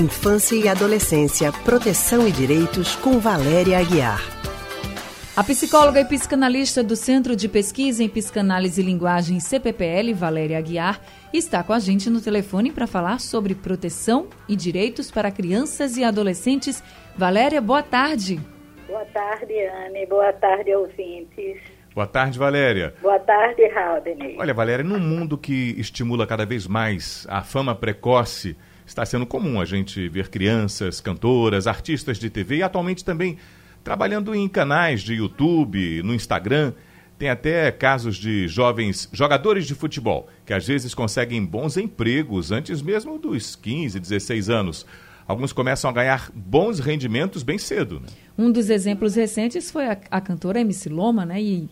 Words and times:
Infância 0.00 0.56
e 0.56 0.68
Adolescência, 0.68 1.52
Proteção 1.52 2.26
e 2.26 2.32
Direitos, 2.32 2.96
com 2.96 3.18
Valéria 3.18 3.78
Aguiar. 3.78 4.22
A 5.36 5.44
psicóloga 5.44 6.00
e 6.00 6.04
psicanalista 6.06 6.82
do 6.82 6.96
Centro 6.96 7.36
de 7.36 7.46
Pesquisa 7.46 8.02
em 8.02 8.08
Psicanálise 8.08 8.80
e 8.80 8.84
Linguagem 8.84 9.38
CPPL, 9.38 10.14
Valéria 10.14 10.56
Aguiar, 10.56 10.98
está 11.30 11.62
com 11.62 11.74
a 11.74 11.78
gente 11.78 12.08
no 12.08 12.22
telefone 12.22 12.72
para 12.72 12.86
falar 12.86 13.20
sobre 13.20 13.54
proteção 13.54 14.28
e 14.48 14.56
direitos 14.56 15.10
para 15.10 15.30
crianças 15.30 15.98
e 15.98 16.04
adolescentes. 16.04 16.82
Valéria, 17.14 17.60
boa 17.60 17.82
tarde. 17.82 18.40
Boa 18.86 19.04
tarde, 19.04 19.54
Anne. 19.66 20.06
Boa 20.06 20.32
tarde, 20.32 20.74
ouvintes. 20.74 21.60
Boa 21.94 22.06
tarde, 22.06 22.38
Valéria. 22.38 22.94
Boa 23.02 23.18
tarde, 23.18 23.62
Haldane. 23.66 24.36
Olha, 24.38 24.54
Valéria, 24.54 24.84
num 24.84 24.98
mundo 24.98 25.36
que 25.36 25.74
estimula 25.78 26.26
cada 26.26 26.46
vez 26.46 26.66
mais 26.66 27.26
a 27.28 27.42
fama 27.42 27.74
precoce, 27.74 28.56
está 28.86 29.04
sendo 29.04 29.26
comum 29.26 29.60
a 29.60 29.64
gente 29.64 30.08
ver 30.08 30.28
crianças, 30.28 31.00
cantoras, 31.00 31.66
artistas 31.66 32.18
de 32.18 32.28
TV 32.30 32.56
e 32.56 32.62
atualmente 32.62 33.04
também 33.04 33.38
trabalhando 33.82 34.34
em 34.34 34.48
canais 34.48 35.02
de 35.02 35.14
YouTube, 35.14 36.02
no 36.02 36.14
Instagram. 36.14 36.72
Tem 37.18 37.28
até 37.28 37.70
casos 37.70 38.16
de 38.16 38.48
jovens 38.48 39.08
jogadores 39.12 39.66
de 39.66 39.74
futebol 39.74 40.28
que 40.44 40.52
às 40.52 40.66
vezes 40.66 40.94
conseguem 40.94 41.44
bons 41.44 41.76
empregos 41.76 42.50
antes 42.50 42.82
mesmo 42.82 43.18
dos 43.18 43.54
15, 43.54 44.00
16 44.00 44.50
anos. 44.50 44.86
Alguns 45.26 45.52
começam 45.52 45.88
a 45.88 45.92
ganhar 45.92 46.30
bons 46.34 46.80
rendimentos 46.80 47.42
bem 47.42 47.58
cedo. 47.58 48.00
Né? 48.00 48.06
Um 48.36 48.50
dos 48.50 48.68
exemplos 48.68 49.14
recentes 49.14 49.70
foi 49.70 49.86
a, 49.86 49.96
a 50.10 50.20
cantora 50.20 50.60
MC 50.60 50.88
Loma, 50.88 51.24
né? 51.24 51.40
E 51.40 51.70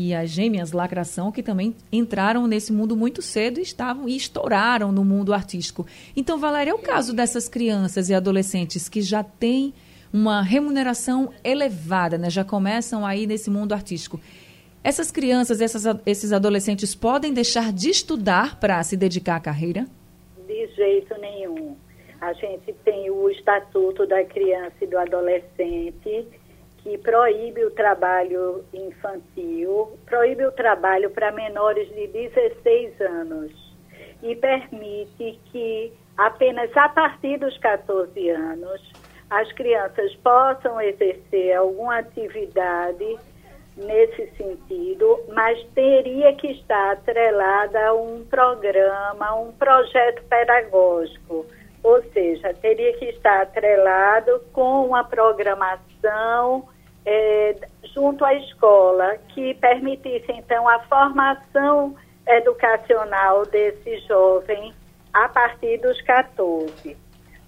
e 0.00 0.14
as 0.14 0.30
gêmeas 0.30 0.72
Lacração, 0.72 1.30
que 1.30 1.42
também 1.42 1.76
entraram 1.92 2.46
nesse 2.46 2.72
mundo 2.72 2.96
muito 2.96 3.20
cedo 3.20 3.60
e 3.60 3.62
estavam 3.62 4.08
e 4.08 4.16
estouraram 4.16 4.90
no 4.90 5.04
mundo 5.04 5.34
artístico. 5.34 5.86
Então, 6.16 6.38
Valéria, 6.38 6.70
é 6.70 6.74
o 6.74 6.78
caso 6.78 7.12
dessas 7.12 7.50
crianças 7.50 8.08
e 8.08 8.14
adolescentes 8.14 8.88
que 8.88 9.02
já 9.02 9.22
têm 9.22 9.74
uma 10.10 10.40
remuneração 10.40 11.30
elevada, 11.44 12.16
né? 12.16 12.30
já 12.30 12.42
começam 12.42 13.04
aí 13.04 13.26
nesse 13.26 13.50
mundo 13.50 13.74
artístico. 13.74 14.18
Essas 14.82 15.10
crianças, 15.10 15.60
essas, 15.60 15.84
esses 16.06 16.32
adolescentes 16.32 16.94
podem 16.94 17.34
deixar 17.34 17.70
de 17.70 17.90
estudar 17.90 18.58
para 18.58 18.82
se 18.82 18.96
dedicar 18.96 19.36
à 19.36 19.40
carreira? 19.40 19.86
De 20.46 20.66
jeito 20.68 21.14
nenhum. 21.20 21.76
A 22.22 22.32
gente 22.32 22.72
tem 22.86 23.10
o 23.10 23.28
Estatuto 23.28 24.06
da 24.06 24.24
Criança 24.24 24.76
e 24.80 24.86
do 24.86 24.96
Adolescente, 24.96 26.26
que 26.82 26.96
proíbe 26.98 27.64
o 27.64 27.70
trabalho 27.70 28.64
infantil, 28.72 29.98
proíbe 30.06 30.44
o 30.46 30.52
trabalho 30.52 31.10
para 31.10 31.30
menores 31.30 31.88
de 31.94 32.06
16 32.06 33.00
anos 33.00 33.52
e 34.22 34.34
permite 34.36 35.38
que 35.52 35.92
apenas 36.16 36.74
a 36.76 36.88
partir 36.88 37.38
dos 37.38 37.56
14 37.58 38.30
anos 38.30 38.92
as 39.28 39.50
crianças 39.52 40.14
possam 40.16 40.80
exercer 40.80 41.56
alguma 41.56 41.98
atividade 41.98 43.18
nesse 43.76 44.28
sentido, 44.36 45.20
mas 45.32 45.62
teria 45.74 46.34
que 46.34 46.48
estar 46.48 46.92
atrelada 46.92 47.86
a 47.86 47.94
um 47.94 48.24
programa, 48.24 49.34
um 49.36 49.52
projeto 49.52 50.22
pedagógico, 50.24 51.46
ou 51.82 52.02
seja, 52.12 52.52
teria 52.54 52.92
que 52.98 53.06
estar 53.06 53.42
atrelado 53.42 54.40
com 54.52 54.86
uma 54.86 55.04
programação 55.04 56.68
é, 57.04 57.56
junto 57.94 58.24
à 58.24 58.34
escola, 58.34 59.16
que 59.28 59.54
permitisse, 59.54 60.30
então, 60.32 60.68
a 60.68 60.80
formação 60.80 61.96
educacional 62.26 63.46
desse 63.46 63.98
jovem 64.06 64.74
a 65.12 65.28
partir 65.28 65.78
dos 65.78 66.00
14. 66.02 66.96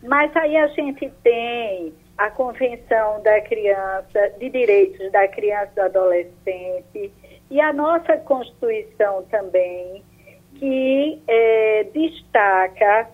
Mas 0.03 0.35
aí 0.37 0.57
a 0.57 0.67
gente 0.69 1.11
tem 1.23 1.95
a 2.19 2.31
Convenção 2.31 3.23
da 3.23 3.41
Criança, 3.43 4.33
de 4.39 4.51
Direitos 4.51 5.11
da 5.13 5.29
Criança 5.29 5.71
e 5.73 5.75
do 5.75 5.81
Adolescente, 5.83 7.13
e 7.51 7.61
a 7.61 7.73
nossa 7.73 8.17
Constituição 8.19 9.25
também, 9.31 10.03
que 10.55 11.23
é, 11.29 11.85
destaca, 11.93 13.09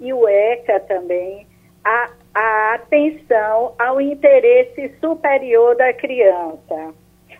e 0.00 0.12
o 0.12 0.26
ECA 0.26 0.80
também, 0.80 1.46
a 1.84 2.10
a 2.34 2.74
atenção 2.74 3.74
ao 3.78 4.00
interesse 4.00 4.94
superior 5.00 5.76
da 5.76 5.92
criança. 5.92 6.94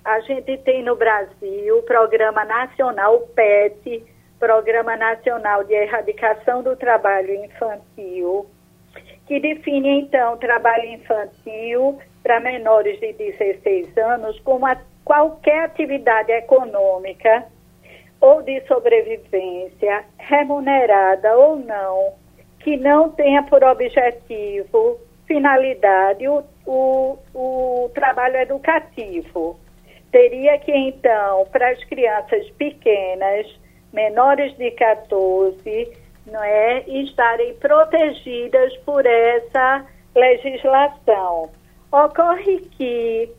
A 0.05 0.21
gente 0.21 0.57
tem 0.59 0.83
no 0.83 0.97
Brasil 0.97 1.79
o 1.79 1.83
Programa 1.83 2.45
Nacional 2.45 3.21
PET, 3.35 4.05
Programa 4.39 4.97
Nacional 4.97 5.65
de 5.65 5.75
Erradicação 5.75 6.63
do 6.63 6.75
Trabalho 6.75 7.45
Infantil, 7.45 8.47
que 9.27 9.39
define 9.39 10.01
então 10.01 10.39
trabalho 10.39 10.87
infantil 10.87 11.99
para 12.23 12.41
menores 12.41 12.99
de 12.99 13.13
16 13.13 13.97
anos 13.99 14.41
como 14.41 14.67
a, 14.67 14.77
qualquer 15.05 15.65
atividade 15.65 16.33
econômica 16.33 17.47
ou 18.21 18.43
de 18.43 18.61
sobrevivência, 18.67 20.05
remunerada 20.19 21.37
ou 21.37 21.57
não, 21.57 22.15
que 22.61 22.77
não 22.77 23.11
tenha 23.11 23.43
por 23.43 23.65
objetivo, 23.65 24.99
finalidade, 25.27 26.29
o, 26.29 26.43
o, 26.67 27.19
o 27.35 27.91
trabalho 27.95 28.37
educativo. 28.37 29.59
Teria 30.11 30.59
que, 30.59 30.73
então, 30.73 31.47
para 31.53 31.71
as 31.71 31.83
crianças 31.85 32.49
pequenas, 32.51 33.47
menores 33.93 34.57
de 34.57 34.71
14, 34.73 35.93
não 36.27 36.43
é, 36.43 36.81
estarem 36.89 37.55
protegidas 37.55 38.77
por 38.79 39.07
essa 39.07 39.87
legislação. 40.15 41.51
Ocorre 41.93 42.61
que 42.77 43.31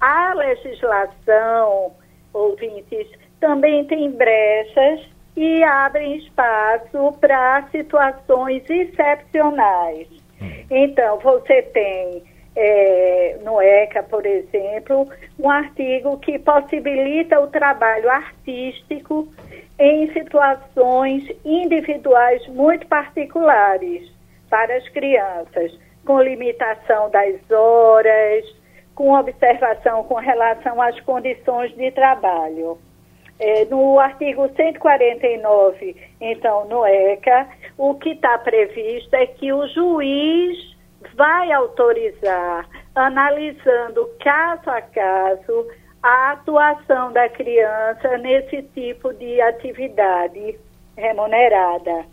a 0.00 0.34
legislação, 0.34 1.92
ouvintes, 2.32 3.08
também 3.40 3.84
tem 3.84 4.10
brechas 4.10 5.13
e 5.36 5.62
abrem 5.64 6.16
espaço 6.16 7.12
para 7.20 7.66
situações 7.70 8.62
excepcionais. 8.68 10.08
Hum. 10.40 10.64
Então, 10.70 11.18
você 11.18 11.62
tem 11.62 12.22
é, 12.56 13.38
no 13.42 13.60
ECA, 13.60 14.02
por 14.02 14.24
exemplo, 14.24 15.08
um 15.38 15.50
artigo 15.50 16.18
que 16.18 16.38
possibilita 16.38 17.40
o 17.40 17.48
trabalho 17.48 18.08
artístico 18.08 19.28
em 19.78 20.12
situações 20.12 21.28
individuais 21.44 22.46
muito 22.48 22.86
particulares 22.86 24.08
para 24.48 24.76
as 24.76 24.88
crianças, 24.90 25.76
com 26.06 26.22
limitação 26.22 27.10
das 27.10 27.34
horas, 27.50 28.44
com 28.94 29.12
observação 29.12 30.04
com 30.04 30.14
relação 30.14 30.80
às 30.80 30.98
condições 31.00 31.74
de 31.74 31.90
trabalho. 31.90 32.78
É, 33.38 33.64
no 33.64 33.98
artigo 33.98 34.48
149, 34.54 35.96
então, 36.20 36.66
no 36.68 36.86
ECA, 36.86 37.48
o 37.76 37.94
que 37.94 38.10
está 38.10 38.38
previsto 38.38 39.14
é 39.14 39.26
que 39.26 39.52
o 39.52 39.66
juiz 39.68 40.76
vai 41.16 41.50
autorizar, 41.52 42.68
analisando 42.94 44.08
caso 44.20 44.70
a 44.70 44.80
caso, 44.80 45.66
a 46.02 46.32
atuação 46.32 47.12
da 47.12 47.28
criança 47.28 48.18
nesse 48.18 48.62
tipo 48.74 49.12
de 49.14 49.40
atividade 49.40 50.58
remunerada, 50.96 52.04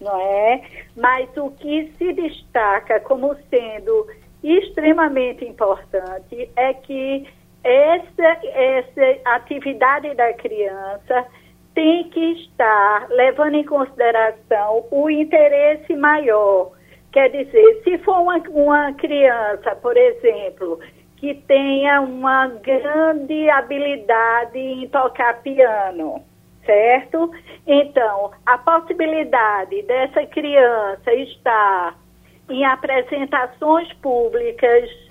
não 0.00 0.20
é? 0.20 0.62
Mas 0.96 1.28
o 1.36 1.50
que 1.50 1.92
se 1.98 2.12
destaca 2.12 3.00
como 3.00 3.36
sendo 3.50 4.06
extremamente 4.42 5.44
importante 5.44 6.50
é 6.56 6.72
que 6.72 7.28
essa, 7.62 8.38
essa 8.44 9.20
atividade 9.36 10.14
da 10.14 10.32
criança 10.34 11.26
tem 11.74 12.08
que 12.10 12.32
estar 12.32 13.08
levando 13.10 13.54
em 13.54 13.64
consideração 13.64 14.86
o 14.90 15.08
interesse 15.08 15.94
maior. 15.94 16.72
Quer 17.12 17.30
dizer, 17.30 17.82
se 17.82 17.98
for 17.98 18.20
uma, 18.20 18.38
uma 18.50 18.92
criança, 18.94 19.74
por 19.76 19.96
exemplo, 19.96 20.78
que 21.16 21.34
tenha 21.34 22.00
uma 22.00 22.46
grande 22.46 23.50
habilidade 23.50 24.58
em 24.58 24.88
tocar 24.88 25.42
piano, 25.42 26.22
certo? 26.64 27.30
Então, 27.66 28.30
a 28.46 28.56
possibilidade 28.58 29.82
dessa 29.82 30.24
criança 30.26 31.12
estar 31.14 31.98
em 32.48 32.64
apresentações 32.64 33.92
públicas 33.94 35.09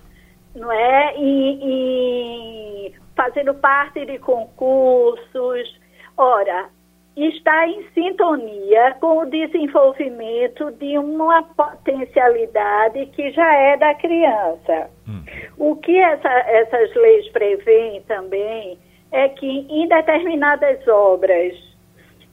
não 0.55 0.71
é? 0.71 1.13
E, 1.17 1.59
e 1.63 2.95
fazendo 3.15 3.53
parte 3.53 4.05
de 4.05 4.17
concursos. 4.19 5.79
Ora, 6.17 6.69
está 7.15 7.67
em 7.67 7.83
sintonia 7.93 8.95
com 8.99 9.19
o 9.19 9.25
desenvolvimento 9.25 10.71
de 10.71 10.97
uma 10.97 11.43
potencialidade 11.43 13.05
que 13.07 13.31
já 13.31 13.53
é 13.53 13.77
da 13.77 13.93
criança. 13.95 14.89
Hum. 15.07 15.23
O 15.57 15.75
que 15.75 15.97
essa, 15.97 16.29
essas 16.29 16.93
leis 16.95 17.29
prevêem 17.29 18.01
também 18.03 18.77
é 19.11 19.27
que 19.29 19.65
em 19.69 19.87
determinadas 19.87 20.87
obras, 20.87 21.53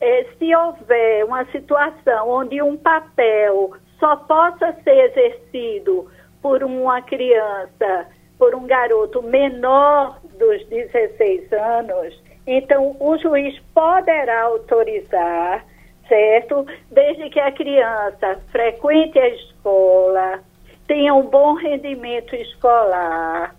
eh, 0.01 0.27
se 0.39 0.55
houver 0.55 1.25
uma 1.25 1.45
situação 1.47 2.29
onde 2.29 2.61
um 2.63 2.77
papel 2.77 3.73
só 3.99 4.17
possa 4.17 4.73
ser 4.85 5.11
exercido 5.11 6.09
por 6.47 6.63
uma 6.63 7.03
criança, 7.03 8.07
por 8.39 8.55
um 8.55 8.69
garoto 8.69 9.21
menor 9.21 10.21
dos 10.39 10.65
16 10.69 11.53
anos, 11.53 12.23
então 12.47 12.97
o 13.01 13.19
juiz 13.19 13.59
poderá 13.75 14.43
autorizar, 14.43 15.65
certo? 16.09 16.65
Desde 16.89 17.31
que 17.31 17.41
a 17.41 17.51
criança 17.51 18.41
frequente 18.53 19.19
a 19.19 19.29
escola, 19.29 20.39
tenha 20.87 21.15
um 21.15 21.25
bom 21.25 21.55
rendimento 21.55 22.37
escolar, 22.37 23.53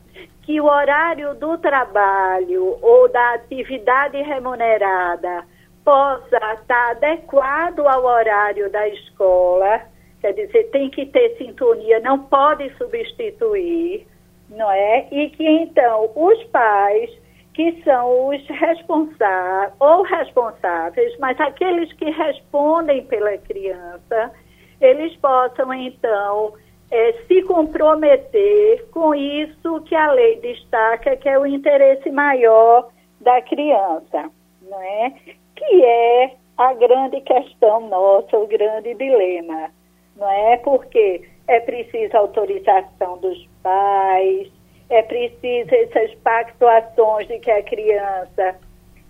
que 0.43 0.61
o 0.61 0.65
horário 0.65 1.35
do 1.35 1.57
trabalho 1.57 2.77
ou 2.81 3.09
da 3.09 3.33
atividade 3.33 4.21
remunerada 4.21 5.43
possa 5.83 6.37
estar 6.53 6.91
adequado 6.91 7.85
ao 7.85 8.05
horário 8.05 8.71
da 8.71 8.87
escola, 8.87 9.81
quer 10.21 10.33
dizer, 10.33 10.69
tem 10.71 10.89
que 10.89 11.05
ter 11.05 11.37
sintonia, 11.37 11.99
não 11.99 12.19
pode 12.19 12.69
substituir, 12.77 14.07
não 14.49 14.69
é? 14.71 15.07
E 15.11 15.29
que 15.29 15.47
então 15.47 16.11
os 16.15 16.43
pais 16.45 17.09
que 17.53 17.81
são 17.83 18.29
os 18.29 18.47
responsáveis 18.47 19.73
ou 19.79 20.03
responsáveis, 20.03 21.17
mas 21.17 21.39
aqueles 21.39 21.91
que 21.93 22.05
respondem 22.11 23.03
pela 23.05 23.35
criança, 23.39 24.31
eles 24.79 25.15
possam 25.17 25.73
então 25.73 26.53
é, 26.91 27.13
se 27.27 27.41
comprometer 27.43 28.87
com 28.91 29.15
isso 29.15 29.81
que 29.85 29.95
a 29.95 30.11
lei 30.11 30.39
destaca, 30.39 31.17
que 31.17 31.27
é 31.27 31.39
o 31.39 31.47
interesse 31.47 32.11
maior 32.11 32.89
da 33.19 33.41
criança, 33.41 34.29
não 34.61 34.79
é? 34.79 35.13
Que 35.55 35.83
é 35.83 36.35
a 36.57 36.73
grande 36.73 37.21
questão 37.21 37.87
nossa, 37.87 38.37
o 38.37 38.45
grande 38.45 38.93
dilema, 38.93 39.71
não 40.17 40.29
é? 40.29 40.57
Porque 40.57 41.21
é 41.47 41.59
preciso 41.59 42.17
autorização 42.17 43.17
dos 43.17 43.47
pais, 43.63 44.49
é 44.89 45.01
preciso 45.01 45.73
essas 45.73 46.13
pactuações 46.15 47.27
de 47.27 47.39
que 47.39 47.51
a 47.51 47.63
criança 47.63 48.55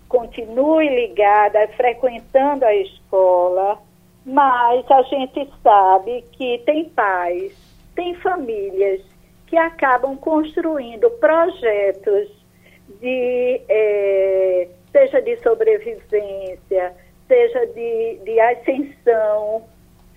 continue 0.08 0.88
ligada, 0.88 1.68
frequentando 1.76 2.64
a 2.64 2.74
escola, 2.74 3.78
mas 4.24 4.90
a 4.90 5.02
gente 5.02 5.48
sabe 5.62 6.24
que 6.32 6.58
tem 6.64 6.88
pais 6.90 7.68
tem 7.98 8.14
famílias 8.14 9.02
que 9.48 9.56
acabam 9.56 10.16
construindo 10.16 11.10
projetos 11.18 12.28
de, 13.00 13.60
é, 13.68 14.68
seja 14.92 15.20
de 15.20 15.36
sobrevivência, 15.38 16.94
seja 17.26 17.66
de, 17.66 18.20
de 18.22 18.38
ascensão 18.38 19.64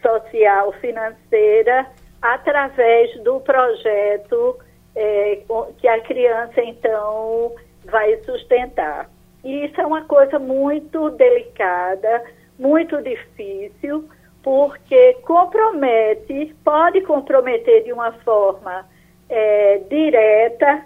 social, 0.02 0.72
financeira, 0.74 1.88
através 2.22 3.16
do 3.24 3.40
projeto 3.40 4.58
é, 4.96 5.42
que 5.78 5.88
a 5.88 6.02
criança, 6.02 6.62
então, 6.62 7.54
vai 7.86 8.18
sustentar. 8.24 9.10
E 9.44 9.66
isso 9.66 9.80
é 9.82 9.86
uma 9.86 10.04
coisa 10.06 10.38
muito 10.38 11.10
delicada, 11.12 12.24
muito 12.60 13.02
difícil, 13.02 14.08
porque 14.44 15.14
compromete, 15.26 16.56
pode 16.64 17.02
comprometer 17.02 17.84
de 17.84 17.94
uma 17.94 18.12
forma 18.24 18.86
é, 19.30 19.80
direta, 19.90 20.86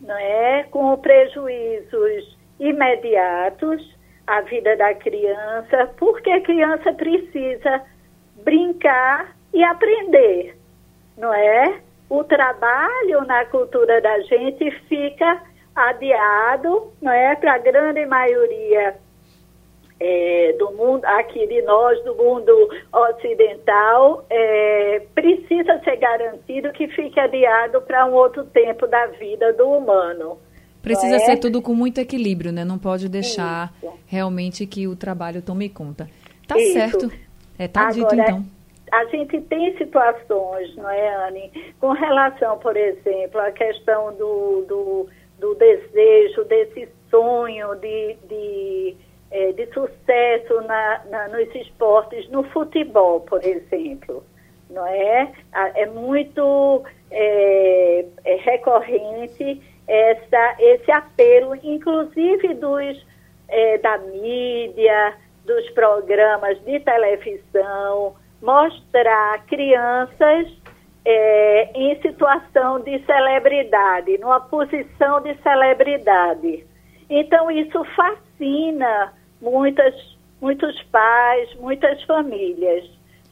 não 0.00 0.16
é, 0.16 0.64
com 0.70 0.96
prejuízos 0.96 2.36
imediatos 2.58 3.96
à 4.26 4.40
vida 4.40 4.76
da 4.76 4.94
criança, 4.94 5.90
porque 5.96 6.30
a 6.30 6.40
criança 6.40 6.92
precisa 6.92 7.82
brincar 8.44 9.36
e 9.52 9.62
aprender, 9.62 10.56
não 11.16 11.32
é? 11.32 11.80
O 12.08 12.24
trabalho 12.24 13.24
na 13.26 13.44
cultura 13.46 14.00
da 14.00 14.20
gente 14.20 14.70
fica 14.88 15.42
adiado, 15.74 16.92
não 17.00 17.12
é? 17.12 17.34
Para 17.36 17.54
a 17.54 17.58
grande 17.58 18.04
maioria 18.06 18.96
é, 19.98 20.54
do 20.58 20.72
mundo, 20.72 21.04
aqui 21.04 21.46
de 21.46 21.62
nós, 21.62 22.02
do 22.04 22.14
mundo 22.16 22.52
ocidental, 22.92 24.26
é, 24.28 25.02
precisa 25.14 25.80
ser 25.84 25.96
garantido 25.96 26.72
que 26.72 26.88
fique 26.88 27.18
adiado 27.20 27.80
para 27.82 28.04
um 28.06 28.12
outro 28.12 28.44
tempo 28.46 28.86
da 28.86 29.06
vida 29.06 29.52
do 29.52 29.68
humano. 29.68 30.38
Precisa 30.82 31.16
é? 31.16 31.18
ser 31.20 31.36
tudo 31.36 31.62
com 31.62 31.72
muito 31.72 31.98
equilíbrio, 31.98 32.50
né? 32.50 32.64
Não 32.64 32.78
pode 32.78 33.08
deixar 33.08 33.72
Isso. 33.80 33.92
realmente 34.06 34.66
que 34.66 34.88
o 34.88 34.96
trabalho 34.96 35.40
tome 35.40 35.68
conta. 35.68 36.08
Tá 36.48 36.58
Isso. 36.58 36.72
certo. 36.72 37.12
É, 37.58 37.68
tá 37.68 37.88
Agora, 37.88 37.94
dito 37.94 38.14
então. 38.14 38.44
A 38.90 39.04
gente 39.06 39.40
tem 39.42 39.76
situações, 39.78 40.76
não 40.76 40.90
é, 40.90 41.26
Anne, 41.26 41.74
com 41.80 41.92
relação, 41.92 42.58
por 42.58 42.76
exemplo, 42.76 43.40
à 43.40 43.50
questão 43.50 44.12
do, 44.14 44.66
do, 44.68 45.08
do 45.38 45.54
desejo, 45.54 46.44
desse 46.44 46.88
sonho 47.10 47.74
de, 47.76 48.16
de 48.28 48.96
é, 49.32 49.50
de 49.52 49.66
sucesso 49.72 50.60
na, 50.66 51.00
na, 51.08 51.28
nos 51.28 51.54
esportes, 51.54 52.28
no 52.28 52.44
futebol, 52.44 53.20
por 53.20 53.42
exemplo. 53.42 54.22
Não 54.68 54.86
é? 54.86 55.32
É 55.74 55.86
muito 55.86 56.82
é, 57.10 58.04
é 58.24 58.36
recorrente 58.36 59.60
essa, 59.88 60.56
esse 60.58 60.90
apelo, 60.90 61.54
inclusive 61.62 62.54
dos, 62.54 63.06
é, 63.48 63.78
da 63.78 63.98
mídia, 63.98 65.14
dos 65.44 65.70
programas 65.70 66.62
de 66.64 66.80
televisão, 66.80 68.14
mostrar 68.40 69.44
crianças 69.46 70.48
é, 71.04 71.70
em 71.74 72.00
situação 72.00 72.80
de 72.80 72.98
celebridade, 73.04 74.18
numa 74.18 74.40
posição 74.40 75.20
de 75.20 75.34
celebridade. 75.42 76.64
Então, 77.10 77.50
isso 77.50 77.84
fascina 77.96 79.12
muitas, 79.40 79.94
muitos 80.40 80.80
pais, 80.84 81.54
muitas 81.56 82.02
famílias. 82.04 82.88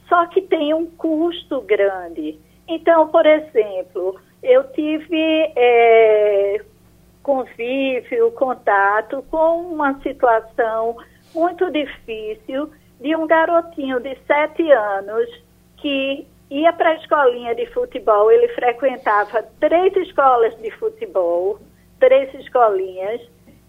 Só 0.07 0.25
que 0.27 0.41
tem 0.41 0.73
um 0.73 0.85
custo 0.85 1.61
grande. 1.61 2.37
Então, 2.67 3.07
por 3.07 3.25
exemplo, 3.25 4.19
eu 4.43 4.63
tive 4.71 5.51
é, 5.55 6.61
convívio, 7.23 8.31
contato 8.31 9.23
com 9.29 9.61
uma 9.61 9.99
situação 10.01 10.97
muito 11.33 11.69
difícil 11.71 12.71
de 12.99 13.15
um 13.15 13.25
garotinho 13.25 13.99
de 13.99 14.15
sete 14.27 14.71
anos 14.71 15.29
que 15.77 16.27
ia 16.49 16.73
para 16.73 16.89
a 16.89 16.95
escolinha 16.95 17.55
de 17.55 17.65
futebol. 17.67 18.31
Ele 18.31 18.47
frequentava 18.49 19.43
três 19.59 19.95
escolas 19.95 20.55
de 20.61 20.69
futebol, 20.71 21.59
três 21.99 22.33
escolinhas, 22.35 23.21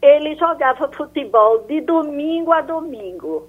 ele 0.03 0.35
jogava 0.35 0.89
futebol 0.89 1.61
de 1.61 1.81
domingo 1.81 2.53
a 2.53 2.61
domingo. 2.61 3.49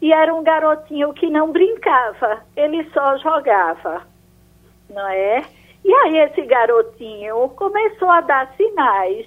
E 0.00 0.12
era 0.12 0.34
um 0.34 0.42
garotinho 0.42 1.14
que 1.14 1.30
não 1.30 1.50
brincava, 1.50 2.42
ele 2.54 2.84
só 2.90 3.16
jogava, 3.18 4.02
não 4.90 5.08
é? 5.08 5.42
E 5.82 5.92
aí 5.92 6.18
esse 6.18 6.42
garotinho 6.42 7.48
começou 7.50 8.10
a 8.10 8.20
dar 8.20 8.52
sinais 8.56 9.26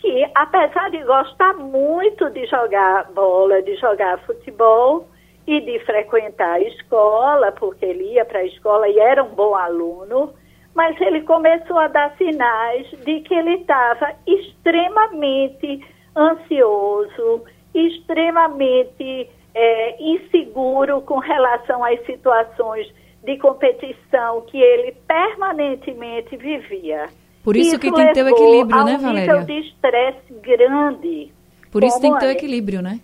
que, 0.00 0.26
apesar 0.34 0.90
de 0.90 1.02
gostar 1.04 1.54
muito 1.54 2.30
de 2.30 2.46
jogar 2.46 3.10
bola, 3.12 3.62
de 3.62 3.76
jogar 3.76 4.18
futebol 4.20 5.06
e 5.46 5.60
de 5.60 5.78
frequentar 5.80 6.54
a 6.54 6.60
escola, 6.60 7.52
porque 7.52 7.84
ele 7.84 8.14
ia 8.14 8.24
para 8.24 8.40
a 8.40 8.46
escola 8.46 8.88
e 8.88 8.98
era 8.98 9.22
um 9.22 9.34
bom 9.34 9.54
aluno, 9.54 10.32
mas 10.74 10.98
ele 11.00 11.22
começou 11.22 11.78
a 11.78 11.88
dar 11.88 12.16
sinais 12.16 12.88
de 13.04 13.20
que 13.20 13.34
ele 13.34 13.56
estava 13.56 14.14
extremamente 14.26 15.86
ansioso, 16.16 17.44
extremamente 17.74 19.28
é, 19.54 20.02
inseguro 20.02 21.02
com 21.02 21.18
relação 21.18 21.84
às 21.84 22.04
situações 22.06 22.90
de 23.22 23.36
competição 23.36 24.40
que 24.42 24.58
ele 24.58 24.92
permanentemente 25.06 26.36
vivia. 26.36 27.08
Por 27.42 27.56
isso, 27.56 27.68
isso 27.68 27.78
que 27.78 27.92
tem 27.92 28.06
que 28.08 28.12
ter 28.12 28.22
o 28.22 28.28
equilíbrio, 28.28 28.84
né, 28.84 28.98
Valéria? 28.98 29.36
Um 29.36 29.40
nível 29.40 29.62
de 29.62 29.68
estresse 29.68 30.34
grande. 30.42 31.32
Por 31.70 31.84
isso 31.84 32.00
tem 32.00 32.12
que 32.12 32.20
ter 32.20 32.26
o 32.26 32.30
equilíbrio, 32.30 32.82
né? 32.82 33.00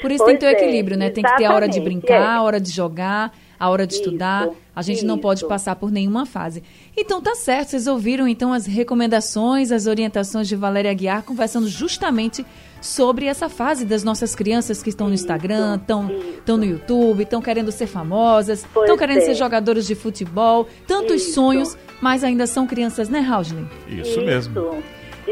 Por 0.00 0.12
isso 0.12 0.24
pois 0.24 0.26
tem 0.26 0.34
que 0.36 0.40
ter 0.40 0.46
o 0.46 0.50
equilíbrio, 0.50 0.94
é, 0.94 0.98
né? 0.98 1.10
Tem 1.10 1.24
que 1.24 1.36
ter 1.36 1.44
a 1.44 1.54
hora 1.54 1.68
de 1.68 1.80
brincar, 1.80 2.20
é. 2.20 2.26
a 2.26 2.42
hora 2.42 2.60
de 2.60 2.70
jogar, 2.70 3.32
a 3.58 3.68
hora 3.68 3.86
de 3.86 3.94
isso, 3.94 4.02
estudar. 4.02 4.48
A 4.74 4.82
gente 4.82 4.98
isso. 4.98 5.06
não 5.06 5.18
pode 5.18 5.46
passar 5.46 5.76
por 5.76 5.90
nenhuma 5.90 6.24
fase. 6.24 6.62
Então 6.96 7.20
tá 7.20 7.34
certo, 7.34 7.70
vocês 7.70 7.86
ouviram 7.86 8.28
então 8.28 8.52
as 8.52 8.66
recomendações, 8.66 9.72
as 9.72 9.86
orientações 9.86 10.46
de 10.46 10.54
Valéria 10.54 10.90
Aguiar 10.90 11.22
conversando 11.22 11.68
justamente 11.68 12.44
sobre 12.80 13.26
essa 13.26 13.48
fase 13.48 13.84
das 13.84 14.04
nossas 14.04 14.34
crianças 14.34 14.82
que 14.82 14.88
estão 14.88 15.08
no 15.08 15.14
Instagram, 15.14 15.76
estão, 15.76 16.10
estão 16.10 16.56
no 16.56 16.64
YouTube, 16.64 17.22
estão 17.22 17.42
querendo 17.42 17.72
ser 17.72 17.86
famosas, 17.86 18.64
estão 18.64 18.96
querendo 18.96 19.18
é. 19.18 19.22
ser 19.22 19.34
jogadoras 19.34 19.86
de 19.86 19.94
futebol, 19.94 20.68
tantos 20.86 21.22
isso. 21.22 21.34
sonhos, 21.34 21.76
mas 22.00 22.22
ainda 22.22 22.46
são 22.46 22.66
crianças, 22.66 23.08
né, 23.08 23.20
Raudney? 23.20 23.66
Isso, 23.88 24.10
isso. 24.10 24.20
mesmo. 24.20 24.82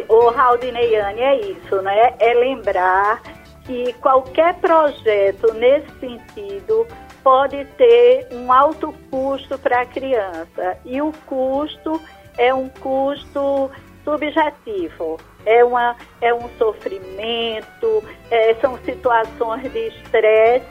O 0.08 0.30
Raudneyane 0.30 1.20
é 1.20 1.40
isso, 1.52 1.80
né? 1.82 2.14
É 2.18 2.34
lembrar 2.34 3.22
que 3.64 3.92
qualquer 3.94 4.54
projeto 4.54 5.52
nesse 5.54 5.88
sentido 5.98 6.86
pode 7.26 7.64
ter 7.76 8.28
um 8.30 8.52
alto 8.52 8.94
custo 9.10 9.58
para 9.58 9.80
a 9.80 9.84
criança. 9.84 10.78
E 10.84 11.02
o 11.02 11.10
custo 11.26 12.00
é 12.38 12.54
um 12.54 12.68
custo 12.68 13.68
subjetivo. 14.04 15.18
É, 15.44 15.64
uma, 15.64 15.96
é 16.20 16.32
um 16.32 16.48
sofrimento, 16.56 18.04
é, 18.30 18.54
são 18.60 18.78
situações 18.84 19.72
de 19.72 19.88
estresse 19.88 20.66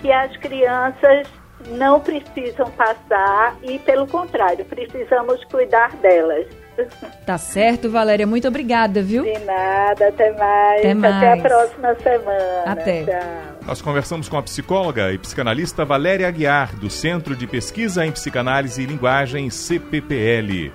que 0.00 0.10
as 0.10 0.36
crianças 0.38 1.28
não 1.68 2.00
precisam 2.00 2.68
passar 2.72 3.56
e, 3.62 3.78
pelo 3.78 4.08
contrário, 4.08 4.64
precisamos 4.64 5.44
cuidar 5.44 5.94
delas. 5.98 6.48
Tá 7.24 7.38
certo, 7.38 7.88
Valéria. 7.88 8.26
Muito 8.26 8.48
obrigada, 8.48 9.00
viu? 9.00 9.22
De 9.22 9.38
nada, 9.44 10.08
até 10.08 10.32
mais. 10.32 10.80
Até, 10.80 10.94
mais. 10.94 11.14
até 11.14 11.32
a 11.32 11.36
próxima 11.36 11.94
semana. 11.94 12.62
Até. 12.66 13.04
Tchau. 13.04 13.51
Nós 13.66 13.80
conversamos 13.80 14.28
com 14.28 14.36
a 14.36 14.42
psicóloga 14.42 15.12
e 15.12 15.18
psicanalista 15.18 15.84
Valéria 15.84 16.26
Aguiar, 16.26 16.74
do 16.74 16.90
Centro 16.90 17.36
de 17.36 17.46
Pesquisa 17.46 18.04
em 18.04 18.10
Psicanálise 18.10 18.82
e 18.82 18.86
Linguagem, 18.86 19.48
CPPL. 19.50 20.72